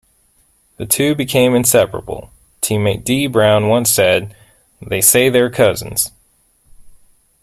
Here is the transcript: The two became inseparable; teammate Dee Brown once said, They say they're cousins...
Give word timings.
The 0.77 0.87
two 0.87 1.13
became 1.13 1.53
inseparable; 1.53 2.31
teammate 2.63 3.03
Dee 3.03 3.27
Brown 3.27 3.67
once 3.67 3.91
said, 3.91 4.35
They 4.81 4.99
say 4.99 5.29
they're 5.29 5.51
cousins... 5.51 6.11